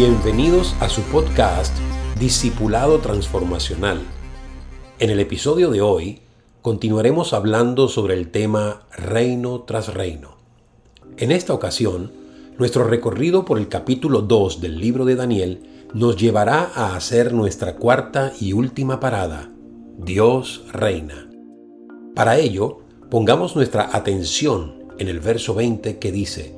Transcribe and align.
Bienvenidos 0.00 0.76
a 0.78 0.88
su 0.88 1.02
podcast 1.02 1.76
Discipulado 2.20 3.00
Transformacional. 3.00 4.00
En 5.00 5.10
el 5.10 5.18
episodio 5.18 5.72
de 5.72 5.80
hoy 5.80 6.20
continuaremos 6.62 7.32
hablando 7.32 7.88
sobre 7.88 8.14
el 8.14 8.30
tema 8.30 8.86
reino 8.96 9.62
tras 9.62 9.92
reino. 9.92 10.36
En 11.16 11.32
esta 11.32 11.52
ocasión, 11.52 12.12
nuestro 12.58 12.84
recorrido 12.84 13.44
por 13.44 13.58
el 13.58 13.66
capítulo 13.66 14.22
2 14.22 14.60
del 14.60 14.78
libro 14.78 15.04
de 15.04 15.16
Daniel 15.16 15.66
nos 15.92 16.16
llevará 16.16 16.70
a 16.76 16.94
hacer 16.94 17.32
nuestra 17.32 17.74
cuarta 17.74 18.32
y 18.40 18.52
última 18.52 19.00
parada, 19.00 19.50
Dios 19.98 20.62
reina. 20.72 21.28
Para 22.14 22.38
ello, 22.38 22.82
pongamos 23.10 23.56
nuestra 23.56 23.90
atención 23.92 24.76
en 25.00 25.08
el 25.08 25.18
verso 25.18 25.54
20 25.54 25.98
que 25.98 26.12
dice, 26.12 26.56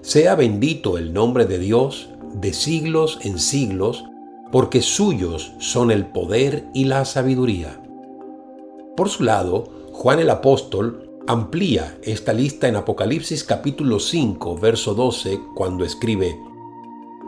Sea 0.00 0.34
bendito 0.34 0.98
el 0.98 1.12
nombre 1.12 1.44
de 1.44 1.60
Dios 1.60 2.08
de 2.34 2.52
siglos 2.52 3.18
en 3.22 3.38
siglos, 3.38 4.04
porque 4.50 4.82
suyos 4.82 5.52
son 5.58 5.90
el 5.90 6.06
poder 6.06 6.66
y 6.74 6.84
la 6.84 7.04
sabiduría. 7.04 7.80
Por 8.96 9.08
su 9.08 9.24
lado, 9.24 9.64
Juan 9.92 10.20
el 10.20 10.30
apóstol 10.30 11.10
amplía 11.26 11.98
esta 12.02 12.32
lista 12.32 12.68
en 12.68 12.76
Apocalipsis 12.76 13.44
capítulo 13.44 14.00
5, 14.00 14.56
verso 14.58 14.94
12, 14.94 15.40
cuando 15.54 15.84
escribe, 15.84 16.38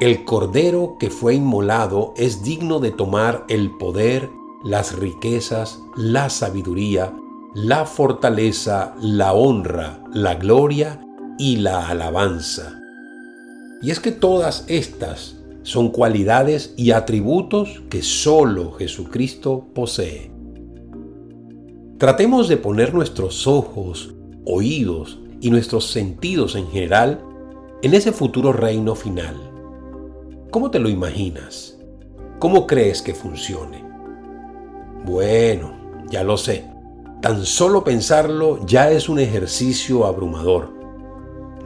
El 0.01 0.25
cordero 0.25 0.97
que 0.99 1.11
fue 1.11 1.35
inmolado 1.35 2.13
es 2.17 2.43
digno 2.43 2.81
de 2.81 2.91
tomar 2.91 3.45
el 3.49 3.71
poder, 3.71 4.31
las 4.65 4.99
riquezas, 4.99 5.81
la 5.97 6.29
sabiduría, 6.31 7.15
la 7.55 7.87
fortaleza, 7.87 8.95
la 9.01 9.33
honra, 9.33 10.03
la 10.13 10.35
gloria 10.35 11.01
y 11.39 11.57
la 11.57 11.89
alabanza. 11.89 12.84
Y 13.85 13.91
es 13.91 14.01
que 14.01 14.13
todas 14.13 14.65
estas 14.69 15.37
son 15.63 15.91
cualidades 15.91 16.73
y 16.75 16.93
atributos 16.93 17.83
que 17.91 18.01
solo 18.01 18.73
Jesucristo 18.73 19.67
posee. 19.75 20.31
Tratemos 21.99 22.49
de 22.49 22.57
poner 22.57 22.95
nuestros 22.95 23.47
ojos, 23.47 24.15
oídos 24.47 25.21
y 25.43 25.51
nuestros 25.51 25.91
sentidos 25.91 26.57
en 26.57 26.67
general 26.69 27.23
en 27.83 27.93
ese 27.93 28.13
futuro 28.13 28.55
reino 28.55 28.95
final. 28.95 29.37
¿Cómo 30.51 30.71
te 30.71 30.79
lo 30.79 30.89
imaginas? 30.89 31.79
¿Cómo 32.39 32.67
crees 32.67 33.03
que 33.03 33.13
funcione? 33.13 33.85
Bueno, 35.05 35.75
ya 36.09 36.25
lo 36.25 36.39
sé. 36.39 36.65
Tan 37.21 37.45
solo 37.45 37.85
pensarlo 37.85 38.65
ya 38.65 38.91
es 38.91 39.11
un 39.11 39.19
ejercicio 39.19 40.07
abrumador. 40.07 40.73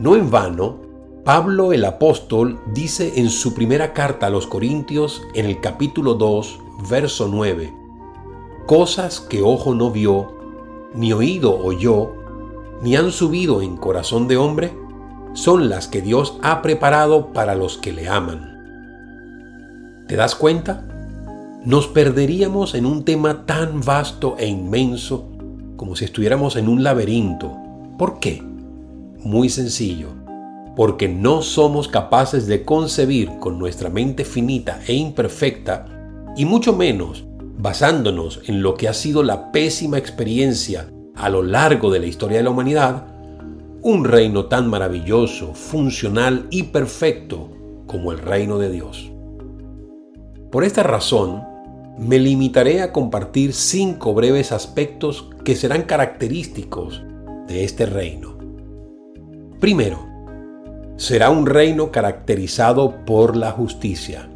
No 0.00 0.16
en 0.16 0.32
vano, 0.32 0.87
Pablo 1.28 1.74
el 1.74 1.84
apóstol 1.84 2.58
dice 2.72 3.20
en 3.20 3.28
su 3.28 3.52
primera 3.52 3.92
carta 3.92 4.28
a 4.28 4.30
los 4.30 4.46
Corintios 4.46 5.20
en 5.34 5.44
el 5.44 5.60
capítulo 5.60 6.14
2, 6.14 6.58
verso 6.88 7.28
9, 7.30 7.70
cosas 8.64 9.20
que 9.20 9.42
ojo 9.42 9.74
no 9.74 9.90
vio, 9.90 10.38
ni 10.94 11.12
oído 11.12 11.54
oyó, 11.62 12.14
ni 12.82 12.96
han 12.96 13.12
subido 13.12 13.60
en 13.60 13.76
corazón 13.76 14.26
de 14.26 14.38
hombre, 14.38 14.72
son 15.34 15.68
las 15.68 15.86
que 15.86 16.00
Dios 16.00 16.38
ha 16.40 16.62
preparado 16.62 17.30
para 17.34 17.54
los 17.54 17.76
que 17.76 17.92
le 17.92 18.08
aman. 18.08 20.06
¿Te 20.08 20.16
das 20.16 20.34
cuenta? 20.34 20.88
Nos 21.62 21.88
perderíamos 21.88 22.74
en 22.74 22.86
un 22.86 23.04
tema 23.04 23.44
tan 23.44 23.82
vasto 23.82 24.36
e 24.38 24.46
inmenso 24.46 25.28
como 25.76 25.94
si 25.94 26.06
estuviéramos 26.06 26.56
en 26.56 26.70
un 26.70 26.82
laberinto. 26.82 27.54
¿Por 27.98 28.18
qué? 28.18 28.42
Muy 29.22 29.50
sencillo, 29.50 30.17
porque 30.78 31.08
no 31.08 31.42
somos 31.42 31.88
capaces 31.88 32.46
de 32.46 32.64
concebir 32.64 33.40
con 33.40 33.58
nuestra 33.58 33.90
mente 33.90 34.24
finita 34.24 34.80
e 34.86 34.94
imperfecta, 34.94 35.86
y 36.36 36.44
mucho 36.44 36.72
menos 36.72 37.24
basándonos 37.58 38.42
en 38.46 38.62
lo 38.62 38.76
que 38.76 38.86
ha 38.86 38.94
sido 38.94 39.24
la 39.24 39.50
pésima 39.50 39.98
experiencia 39.98 40.88
a 41.16 41.30
lo 41.30 41.42
largo 41.42 41.90
de 41.90 41.98
la 41.98 42.06
historia 42.06 42.36
de 42.36 42.44
la 42.44 42.50
humanidad, 42.50 43.08
un 43.82 44.04
reino 44.04 44.46
tan 44.46 44.70
maravilloso, 44.70 45.52
funcional 45.52 46.46
y 46.48 46.62
perfecto 46.62 47.50
como 47.88 48.12
el 48.12 48.18
reino 48.18 48.58
de 48.58 48.70
Dios. 48.70 49.10
Por 50.52 50.62
esta 50.62 50.84
razón, 50.84 51.42
me 51.98 52.20
limitaré 52.20 52.82
a 52.82 52.92
compartir 52.92 53.52
cinco 53.52 54.14
breves 54.14 54.52
aspectos 54.52 55.28
que 55.42 55.56
serán 55.56 55.82
característicos 55.82 57.02
de 57.48 57.64
este 57.64 57.84
reino. 57.84 58.38
Primero, 59.58 60.07
será 60.98 61.30
un 61.30 61.46
reino 61.46 61.92
caracterizado 61.92 63.04
por 63.06 63.36
la 63.36 63.52
justicia. 63.52 64.28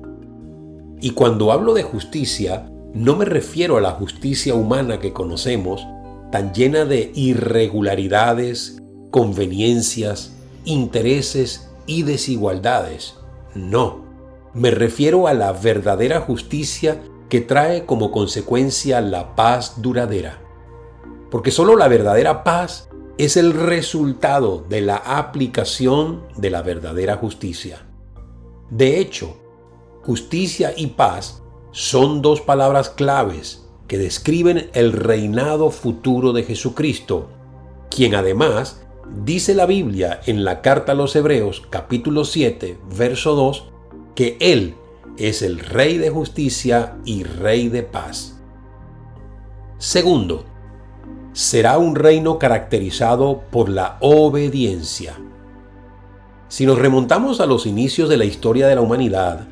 Y 1.00 1.10
cuando 1.10 1.50
hablo 1.50 1.74
de 1.74 1.82
justicia, 1.82 2.70
no 2.94 3.16
me 3.16 3.24
refiero 3.24 3.76
a 3.76 3.80
la 3.80 3.90
justicia 3.90 4.54
humana 4.54 5.00
que 5.00 5.12
conocemos, 5.12 5.84
tan 6.30 6.54
llena 6.54 6.84
de 6.84 7.10
irregularidades, 7.16 8.80
conveniencias, 9.10 10.34
intereses 10.64 11.68
y 11.86 12.04
desigualdades. 12.04 13.16
No, 13.56 14.04
me 14.54 14.70
refiero 14.70 15.26
a 15.26 15.34
la 15.34 15.52
verdadera 15.52 16.20
justicia 16.20 17.02
que 17.28 17.40
trae 17.40 17.86
como 17.86 18.12
consecuencia 18.12 19.00
la 19.00 19.34
paz 19.34 19.82
duradera. 19.82 20.38
Porque 21.28 21.50
solo 21.50 21.76
la 21.76 21.88
verdadera 21.88 22.44
paz 22.44 22.88
es 23.18 23.36
el 23.36 23.52
resultado 23.52 24.64
de 24.68 24.80
la 24.80 24.96
aplicación 24.96 26.22
de 26.36 26.50
la 26.50 26.62
verdadera 26.62 27.16
justicia. 27.16 27.86
De 28.70 28.98
hecho, 28.98 29.36
justicia 30.02 30.72
y 30.76 30.88
paz 30.88 31.42
son 31.72 32.22
dos 32.22 32.40
palabras 32.40 32.88
claves 32.88 33.68
que 33.86 33.98
describen 33.98 34.70
el 34.72 34.92
reinado 34.92 35.70
futuro 35.70 36.32
de 36.32 36.44
Jesucristo, 36.44 37.28
quien 37.90 38.14
además 38.14 38.82
dice 39.24 39.54
la 39.54 39.66
Biblia 39.66 40.20
en 40.26 40.44
la 40.44 40.62
carta 40.62 40.92
a 40.92 40.94
los 40.94 41.14
Hebreos 41.14 41.62
capítulo 41.68 42.24
7, 42.24 42.78
verso 42.96 43.34
2, 43.34 43.70
que 44.14 44.38
Él 44.40 44.74
es 45.18 45.42
el 45.42 45.58
Rey 45.58 45.98
de 45.98 46.08
justicia 46.08 46.96
y 47.04 47.24
Rey 47.24 47.68
de 47.68 47.82
paz. 47.82 48.40
Segundo, 49.76 50.44
será 51.32 51.78
un 51.78 51.94
reino 51.94 52.38
caracterizado 52.38 53.42
por 53.50 53.68
la 53.68 53.96
obediencia. 54.00 55.18
Si 56.48 56.66
nos 56.66 56.78
remontamos 56.78 57.40
a 57.40 57.46
los 57.46 57.66
inicios 57.66 58.08
de 58.08 58.18
la 58.18 58.24
historia 58.24 58.66
de 58.66 58.74
la 58.74 58.82
humanidad, 58.82 59.48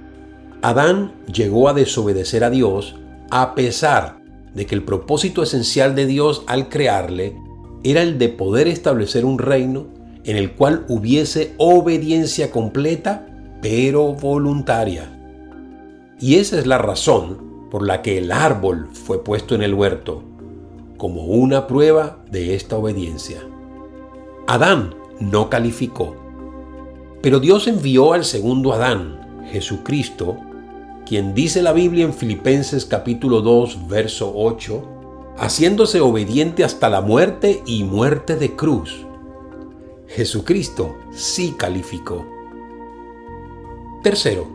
Adán 0.63 1.15
llegó 1.33 1.69
a 1.69 1.75
desobedecer 1.75 2.45
a 2.45 2.51
Dios 2.51 2.97
a 3.31 3.55
pesar 3.55 4.21
de 4.55 4.67
que 4.67 4.75
el 4.75 4.83
propósito 4.83 5.43
esencial 5.43 5.95
de 5.95 6.07
Dios 6.07 6.43
al 6.47 6.69
crearle 6.69 7.37
era 7.83 8.03
el 8.03 8.19
de 8.19 8.29
poder 8.29 8.69
establecer 8.69 9.25
un 9.25 9.39
reino 9.39 9.87
en 10.25 10.37
el 10.37 10.53
cual 10.53 10.85
hubiese 10.89 11.55
obediencia 11.57 12.51
completa 12.51 13.27
pero 13.62 14.12
voluntaria. 14.15 15.17
Y 16.19 16.37
esa 16.37 16.59
es 16.59 16.67
la 16.67 16.79
razón 16.79 17.69
por 17.71 17.87
la 17.87 18.03
que 18.03 18.19
el 18.19 18.33
árbol 18.33 18.89
fue 18.93 19.25
puesto 19.25 19.55
en 19.55 19.62
el 19.62 19.73
huerto, 19.73 20.23
como 21.00 21.22
una 21.22 21.66
prueba 21.66 22.19
de 22.31 22.55
esta 22.55 22.77
obediencia. 22.77 23.41
Adán 24.47 24.94
no 25.19 25.49
calificó, 25.49 26.15
pero 27.22 27.41
Dios 27.41 27.69
envió 27.69 28.12
al 28.12 28.22
segundo 28.22 28.75
Adán, 28.75 29.47
Jesucristo, 29.50 30.37
quien 31.06 31.33
dice 31.33 31.62
la 31.62 31.72
Biblia 31.72 32.05
en 32.05 32.12
Filipenses 32.12 32.84
capítulo 32.84 33.41
2, 33.41 33.88
verso 33.88 34.31
8, 34.37 35.37
haciéndose 35.38 36.03
obediente 36.03 36.65
hasta 36.65 36.91
la 36.91 37.00
muerte 37.00 37.62
y 37.64 37.82
muerte 37.82 38.37
de 38.37 38.55
cruz. 38.55 39.06
Jesucristo 40.06 40.97
sí 41.12 41.55
calificó. 41.56 42.26
Tercero, 44.02 44.47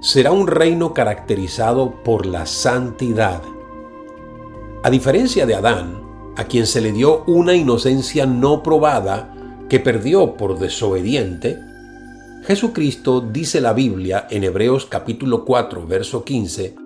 será 0.00 0.30
un 0.30 0.46
reino 0.46 0.94
caracterizado 0.94 2.04
por 2.04 2.26
la 2.26 2.46
santidad. 2.46 3.42
A 4.82 4.88
diferencia 4.88 5.44
de 5.44 5.54
Adán, 5.54 6.00
a 6.36 6.44
quien 6.44 6.66
se 6.66 6.80
le 6.80 6.92
dio 6.92 7.22
una 7.26 7.54
inocencia 7.54 8.24
no 8.24 8.62
probada 8.62 9.34
que 9.68 9.78
perdió 9.78 10.36
por 10.38 10.58
desobediente, 10.58 11.58
Jesucristo, 12.44 13.20
dice 13.20 13.60
la 13.60 13.74
Biblia 13.74 14.26
en 14.30 14.42
Hebreos 14.42 14.86
capítulo 14.86 15.44
4, 15.44 15.86
verso 15.86 16.24
15, 16.24 16.76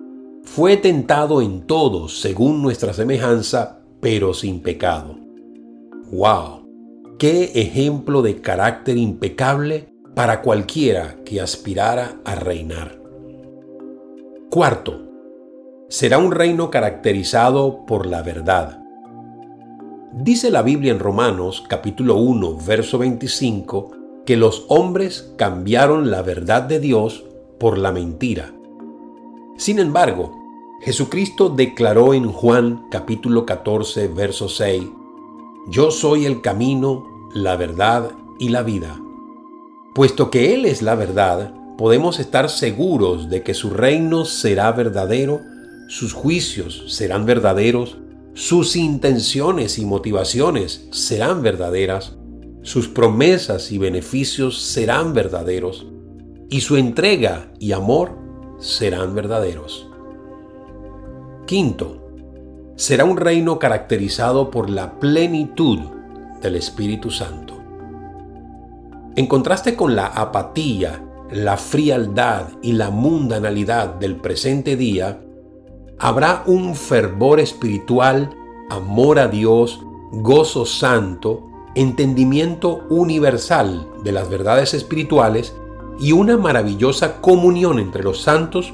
fue 0.43 0.75
tentado 0.75 1.41
en 1.41 1.61
todo 1.61 2.09
según 2.09 2.61
nuestra 2.61 2.93
semejanza, 2.93 3.79
pero 4.01 4.33
sin 4.33 4.59
pecado. 4.59 5.15
¡Wow! 6.11 6.67
¡Qué 7.17 7.53
ejemplo 7.55 8.21
de 8.21 8.41
carácter 8.41 8.97
impecable 8.97 9.87
para 10.13 10.41
cualquiera 10.41 11.15
que 11.23 11.39
aspirara 11.39 12.19
a 12.25 12.35
reinar! 12.35 13.01
Cuarto, 14.49 15.04
será 15.87 16.17
un 16.17 16.31
reino 16.31 16.71
caracterizado 16.71 17.85
por 17.85 18.05
la 18.05 18.21
verdad. 18.21 18.81
Dice 20.11 20.49
la 20.49 20.61
Biblia 20.61 20.91
en 20.91 20.99
Romanos 20.99 21.63
capítulo 21.67 22.15
1, 22.15 22.57
verso 22.65 22.97
25, 22.97 23.91
que 24.25 24.35
los 24.35 24.65
hombres 24.69 25.33
cambiaron 25.37 26.09
la 26.09 26.21
verdad 26.21 26.63
de 26.63 26.79
Dios 26.79 27.25
por 27.59 27.77
la 27.77 27.91
mentira. 27.91 28.53
Sin 29.57 29.79
embargo, 29.79 30.31
Jesucristo 30.81 31.49
declaró 31.49 32.13
en 32.13 32.31
Juan 32.31 32.87
capítulo 32.89 33.45
14, 33.45 34.07
verso 34.07 34.49
6, 34.49 34.83
Yo 35.69 35.91
soy 35.91 36.25
el 36.25 36.41
camino, 36.41 37.29
la 37.33 37.55
verdad 37.55 38.11
y 38.39 38.49
la 38.49 38.63
vida. 38.63 38.99
Puesto 39.93 40.31
que 40.31 40.53
Él 40.53 40.65
es 40.65 40.81
la 40.81 40.95
verdad, 40.95 41.53
podemos 41.77 42.19
estar 42.19 42.49
seguros 42.49 43.29
de 43.29 43.43
que 43.43 43.53
su 43.53 43.69
reino 43.69 44.25
será 44.25 44.71
verdadero, 44.71 45.41
sus 45.87 46.13
juicios 46.13 46.85
serán 46.87 47.25
verdaderos, 47.25 47.97
sus 48.33 48.75
intenciones 48.75 49.79
y 49.79 49.85
motivaciones 49.85 50.87
serán 50.91 51.41
verdaderas, 51.41 52.17
sus 52.63 52.87
promesas 52.87 53.71
y 53.71 53.77
beneficios 53.77 54.61
serán 54.61 55.13
verdaderos, 55.13 55.87
y 56.49 56.61
su 56.61 56.77
entrega 56.77 57.51
y 57.59 57.71
amor 57.71 58.17
serán 58.59 59.13
verdaderos. 59.15 59.87
Quinto, 61.45 62.01
será 62.75 63.05
un 63.05 63.17
reino 63.17 63.59
caracterizado 63.59 64.49
por 64.51 64.69
la 64.69 64.99
plenitud 64.99 65.79
del 66.41 66.55
Espíritu 66.55 67.11
Santo. 67.11 67.53
En 69.15 69.27
contraste 69.27 69.75
con 69.75 69.95
la 69.95 70.07
apatía, 70.07 71.01
la 71.31 71.57
frialdad 71.57 72.49
y 72.61 72.73
la 72.73 72.89
mundanalidad 72.89 73.95
del 73.95 74.17
presente 74.17 74.75
día, 74.75 75.21
habrá 75.99 76.43
un 76.45 76.75
fervor 76.75 77.39
espiritual, 77.39 78.29
amor 78.69 79.19
a 79.19 79.27
Dios, 79.27 79.81
gozo 80.11 80.65
santo, 80.65 81.49
entendimiento 81.75 82.85
universal 82.89 83.87
de 84.03 84.11
las 84.11 84.29
verdades 84.29 84.73
espirituales 84.73 85.55
y 85.99 86.11
una 86.11 86.37
maravillosa 86.37 87.21
comunión 87.21 87.79
entre 87.79 88.03
los 88.03 88.21
santos 88.21 88.73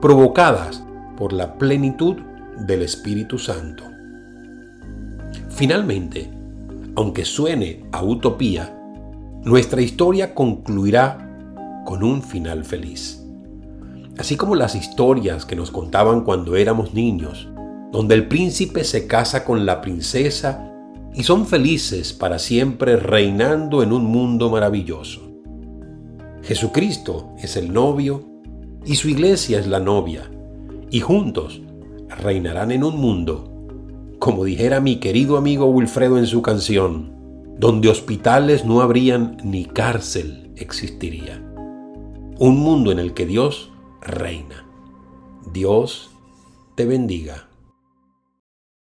provocadas 0.00 0.82
por 1.16 1.32
la 1.32 1.58
plenitud 1.58 2.16
del 2.58 2.82
Espíritu 2.82 3.38
Santo. 3.38 3.84
Finalmente, 5.50 6.30
aunque 6.96 7.24
suene 7.24 7.84
a 7.92 8.02
utopía, 8.02 8.78
nuestra 9.44 9.80
historia 9.80 10.34
concluirá 10.34 11.28
con 11.84 12.02
un 12.02 12.22
final 12.22 12.64
feliz. 12.64 13.21
Así 14.18 14.36
como 14.36 14.54
las 14.54 14.74
historias 14.74 15.46
que 15.46 15.56
nos 15.56 15.70
contaban 15.70 16.22
cuando 16.22 16.56
éramos 16.56 16.94
niños, 16.94 17.48
donde 17.92 18.14
el 18.14 18.28
príncipe 18.28 18.84
se 18.84 19.06
casa 19.06 19.44
con 19.44 19.64
la 19.66 19.80
princesa 19.80 20.70
y 21.14 21.22
son 21.22 21.46
felices 21.46 22.12
para 22.12 22.38
siempre 22.38 22.96
reinando 22.96 23.82
en 23.82 23.92
un 23.92 24.04
mundo 24.04 24.50
maravilloso. 24.50 25.30
Jesucristo 26.42 27.34
es 27.38 27.56
el 27.56 27.72
novio 27.72 28.24
y 28.84 28.96
su 28.96 29.08
iglesia 29.08 29.58
es 29.58 29.66
la 29.66 29.78
novia, 29.78 30.30
y 30.90 31.00
juntos 31.00 31.62
reinarán 32.08 32.70
en 32.70 32.84
un 32.84 33.00
mundo, 33.00 33.48
como 34.18 34.44
dijera 34.44 34.80
mi 34.80 34.96
querido 34.96 35.36
amigo 35.36 35.66
Wilfredo 35.66 36.18
en 36.18 36.26
su 36.26 36.42
canción, 36.42 37.12
donde 37.58 37.88
hospitales 37.88 38.64
no 38.64 38.80
habrían 38.80 39.36
ni 39.44 39.64
cárcel 39.64 40.50
existiría. 40.56 41.42
Un 42.38 42.58
mundo 42.58 42.90
en 42.90 42.98
el 42.98 43.14
que 43.14 43.26
Dios 43.26 43.71
reina. 44.02 44.64
Dios 45.52 46.10
te 46.74 46.86
bendiga. 46.86 47.51